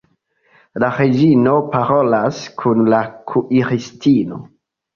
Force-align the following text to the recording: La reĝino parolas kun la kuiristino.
La 0.83 0.89
reĝino 0.95 1.53
parolas 1.75 2.41
kun 2.63 2.83
la 2.97 3.05
kuiristino. 3.35 4.45